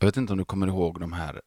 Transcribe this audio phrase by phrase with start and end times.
[0.00, 1.40] Jag vet inte om du kommer ihåg de här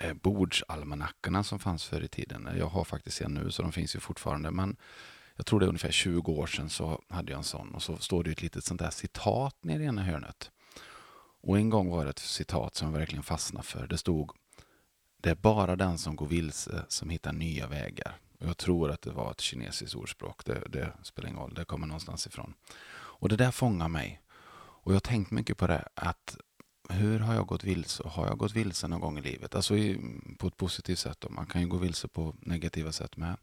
[0.00, 2.48] eh, bordsalmanackorna som fanns förr i tiden.
[2.58, 4.50] Jag har faktiskt en nu, så de finns ju fortfarande.
[4.50, 4.76] Men
[5.36, 7.74] jag tror det är ungefär 20 år sedan så hade jag en sån.
[7.74, 10.50] Och så står det ett litet sånt där citat nere i ena hörnet.
[11.42, 13.86] Och en gång var det ett citat som jag verkligen fastnade för.
[13.86, 14.30] Det stod
[15.16, 18.16] Det är bara den som går vilse som hittar nya vägar.
[18.40, 20.44] Och jag tror att det var ett kinesiskt ordspråk.
[20.44, 22.54] Det, det spelar ingen roll, det kommer någonstans ifrån.
[22.92, 24.20] Och det där fångar mig.
[24.84, 26.36] Och jag har tänkt mycket på det, att
[26.88, 28.02] hur har jag gått vilse?
[28.08, 29.54] Har jag gått vilse någon gång i livet?
[29.54, 31.20] Alltså i, mm, på ett positivt sätt.
[31.20, 31.28] Då.
[31.28, 33.36] Man kan ju gå vilse på negativa sätt med.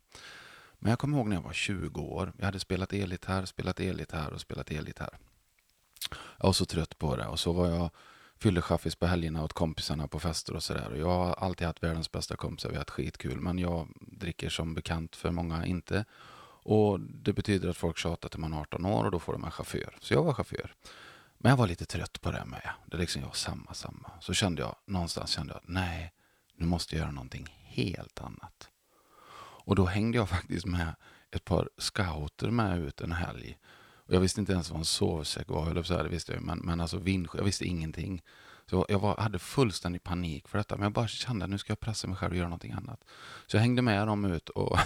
[0.79, 2.34] Men jag kommer ihåg när jag var 20 år.
[2.38, 5.17] Jag hade spelat elgitarr, spelat elgitarr och spelat elgitarr.
[6.38, 7.89] Jag var så trött på det och så var jag
[8.38, 10.95] fyllechaffis på helgerna åt kompisarna på fester och sådär.
[10.95, 13.40] Jag har alltid haft världens bästa kompisar, vi har haft skitkul.
[13.40, 16.05] Men jag dricker som bekant för många inte.
[16.63, 19.43] Och det betyder att folk tjatar till man är 18 år och då får de
[19.43, 19.98] en chaufför.
[19.99, 20.76] Så jag var chaufför.
[21.41, 22.70] Men jag var lite trött på det med.
[22.85, 24.11] Det är liksom jag samma, samma.
[24.21, 26.13] Så kände jag, någonstans kände jag att nej,
[26.55, 28.70] nu måste jag göra någonting helt annat.
[29.40, 30.95] Och då hängde jag faktiskt med
[31.32, 33.57] ett par scouter med ut en helg.
[34.10, 36.41] Och jag visste inte ens vad en sovsäck var, eller så här, det visste jag
[36.41, 38.21] men, men alltså vindskydd, jag visste ingenting.
[38.65, 41.71] Så jag var, hade fullständig panik för detta, men jag bara kände att nu ska
[41.71, 43.04] jag pressa mig själv och göra någonting annat.
[43.48, 44.79] Så jag hängde med dem ut och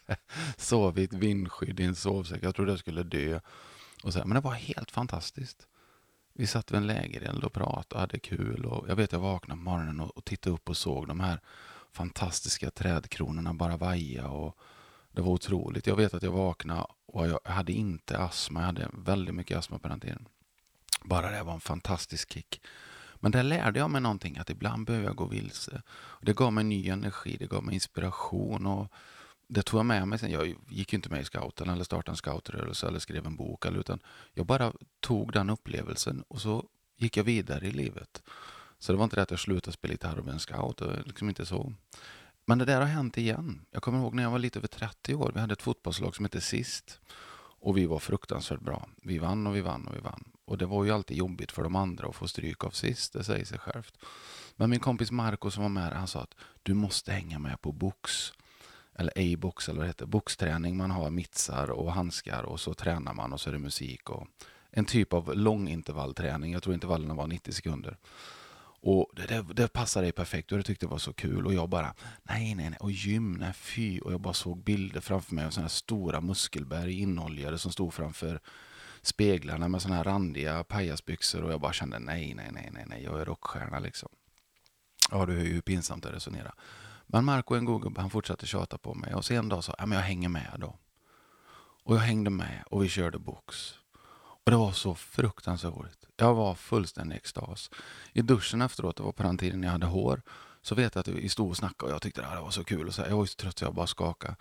[0.56, 2.42] sov i ett vindskydd i en sovsäck.
[2.42, 3.40] Jag trodde jag skulle dö.
[4.02, 5.66] Och så här, men det var helt fantastiskt.
[6.38, 8.64] Vi satt vid en lägereld och pratade och hade kul.
[8.64, 11.40] Och jag vet jag vaknade på morgonen och, och tittade upp och såg de här
[11.92, 14.28] fantastiska trädkronorna bara vaja.
[14.28, 14.58] Och
[15.12, 15.86] det var otroligt.
[15.86, 18.60] Jag vet att jag vaknade och jag hade inte astma.
[18.60, 20.28] Jag hade väldigt mycket astma på den tiden.
[21.04, 22.60] Bara det var en fantastisk kick.
[23.14, 25.82] Men där lärde jag mig någonting, att ibland behöver jag gå vilse.
[26.22, 28.66] Det gav mig ny energi, det gav mig inspiration.
[28.66, 28.92] och
[29.48, 30.30] det tog jag med mig sen.
[30.30, 33.64] Jag gick ju inte med i scouten eller startade en scoutrörelse eller skrev en bok.
[33.64, 34.00] Eller, utan
[34.32, 38.22] jag bara tog den upplevelsen och så gick jag vidare i livet.
[38.78, 40.82] Så det var inte det att jag slutade spela gitarr och blev en scout.
[41.04, 41.72] Liksom inte så.
[42.44, 43.66] Men det där har hänt igen.
[43.70, 45.30] Jag kommer ihåg när jag var lite över 30 år.
[45.34, 47.00] Vi hade ett fotbollslag som hette Sist.
[47.58, 48.88] Och vi var fruktansvärt bra.
[49.02, 50.24] Vi vann och vi vann och vi vann.
[50.44, 53.12] Och det var ju alltid jobbigt för de andra att få stryk av Sist.
[53.12, 53.98] Det säger sig självt.
[54.56, 57.72] Men min kompis Marco som var med han sa att du måste hänga med på
[57.72, 58.32] box
[58.98, 60.76] eller A-box eller vad det heter, boxträning.
[60.76, 64.26] Man har mittsar och handskar och så tränar man och så är det musik och
[64.70, 66.52] en typ av långintervallträning.
[66.52, 67.96] Jag tror intervallerna var 90 sekunder.
[68.80, 71.46] Och det, det, det passade dig perfekt och det tyckte det var så kul.
[71.46, 72.78] Och jag bara, nej, nej, nej.
[72.80, 74.00] Och gym, nej, fy.
[74.00, 77.94] Och jag bara såg bilder framför mig av sådana här stora muskelberg inoljade som stod
[77.94, 78.40] framför
[79.02, 81.42] speglarna med sådana här randiga pajasbyxor.
[81.42, 84.08] Och jag bara kände, nej, nej, nej, nej, nej, jag är rockstjärna liksom.
[85.10, 86.44] Ja, du hör ju hur pinsamt det resonerar.
[86.46, 86.54] att resonera.
[87.06, 89.14] Men Marco en god gubbe, han fortsatte tjata på mig.
[89.14, 90.76] Och så en dag sa jag, men jag hänger med då.
[91.84, 93.74] Och jag hängde med och vi körde box.
[94.46, 96.06] Och det var så fruktansvärt roligt.
[96.16, 97.70] Jag var fullständig extas.
[98.12, 100.22] I duschen efteråt, det var på den tiden jag hade hår,
[100.62, 102.86] så vet jag att vi stod och snackade och jag tyckte det var så kul.
[102.86, 104.36] Och så, jag var så trött så jag bara skakade.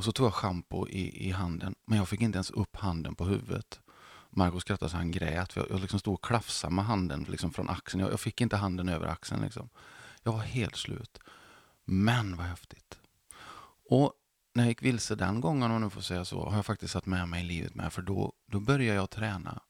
[0.00, 3.14] Och så tog jag schampo i, i handen, men jag fick inte ens upp handen
[3.14, 3.80] på huvudet.
[4.30, 5.52] Marco skrattade så han grät.
[5.52, 8.02] För jag, jag liksom stod och klafsade med handen liksom från axeln.
[8.02, 9.42] Jag, jag fick inte handen över axeln.
[9.42, 9.68] Liksom.
[10.22, 11.18] Jag var helt slut.
[11.84, 12.98] Men vad häftigt.
[13.88, 14.12] Och
[14.52, 16.92] när jag gick vilse den gången, om man nu får säga så, har jag faktiskt
[16.92, 17.92] satt med mig i livet med.
[17.92, 19.62] För då, då började jag träna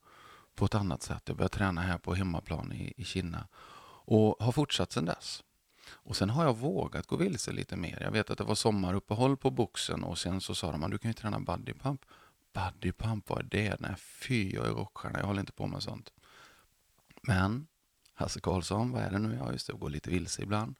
[0.54, 1.22] på ett annat sätt.
[1.24, 3.48] Jag började träna här på hemmaplan i, i Kina.
[4.04, 5.42] Och har fortsatt sedan dess.
[5.92, 7.98] Och sen har jag vågat gå vilse lite mer.
[8.00, 10.98] Jag vet att det var sommaruppehåll på boxen och sen så sa de att du
[10.98, 12.04] kan ju träna bodypump.
[12.52, 13.80] Bodypump, vad är det?
[13.80, 15.18] Nej, fy, jag är rockstjärna.
[15.18, 16.12] Jag håller inte på med sånt.
[17.22, 17.66] Men,
[18.14, 19.36] Hasse Karlsson, vad är det nu?
[19.40, 20.76] Ja, just det, jag går lite vilse ibland.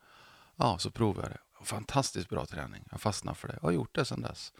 [0.60, 1.64] Ja, så provade jag det.
[1.64, 2.84] Fantastiskt bra träning.
[2.90, 3.54] Jag fastnade för det.
[3.54, 4.52] Jag har gjort det sedan dess.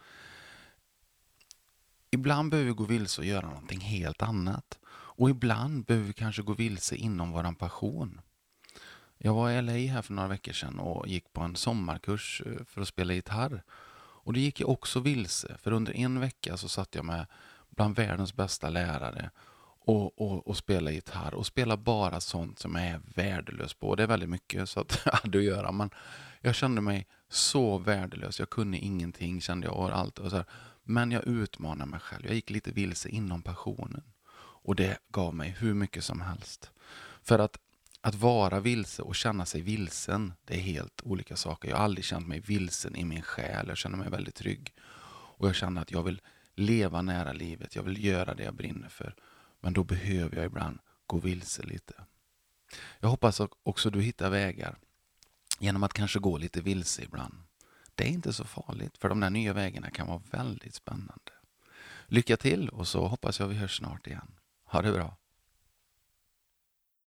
[2.11, 4.79] Ibland behöver vi gå vilse och göra någonting helt annat.
[4.89, 8.21] Och ibland behöver vi kanske gå vilse inom vår passion.
[9.17, 12.65] Jag var i LA här för några veckor sedan och gick på en sommarkurs eh,
[12.65, 13.63] för att spela gitarr.
[14.23, 17.25] Och det gick jag också vilse, för under en vecka så satt jag med
[17.69, 19.29] bland världens bästa lärare
[19.85, 23.95] och, och, och spela gitarr och spela bara sånt som jag är värdelös på.
[23.95, 25.71] Det är väldigt mycket så att jag hade att göra.
[25.71, 25.89] Men
[26.41, 28.39] jag kände mig så värdelös.
[28.39, 29.77] Jag kunde ingenting kände jag.
[29.77, 30.45] Och allt och så här.
[30.83, 32.25] Men jag utmanade mig själv.
[32.25, 34.03] Jag gick lite vilse inom passionen.
[34.63, 36.71] Och det gav mig hur mycket som helst.
[37.23, 37.57] För att,
[38.01, 41.69] att vara vilse och känna sig vilsen, det är helt olika saker.
[41.69, 43.67] Jag har aldrig känt mig vilsen i min själ.
[43.67, 44.73] Jag känner mig väldigt trygg.
[45.37, 46.21] Och jag känner att jag vill
[46.55, 47.75] leva nära livet.
[47.75, 49.15] Jag vill göra det jag brinner för.
[49.61, 51.93] Men då behöver jag ibland gå vilse lite.
[52.99, 54.77] Jag hoppas också du hittar vägar
[55.59, 57.33] genom att kanske gå lite vilse ibland.
[57.95, 61.31] Det är inte så farligt, för de där nya vägarna kan vara väldigt spännande.
[62.07, 64.31] Lycka till och så hoppas jag vi hörs snart igen.
[64.63, 65.17] Ha det bra!